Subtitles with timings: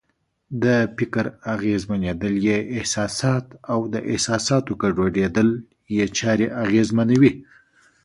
[0.63, 0.65] د
[0.97, 5.49] فکر اغېزمنېدل یې احساسات او د احساساتو ګډوډېدل
[5.95, 7.33] یې چارې اغېزمنوي.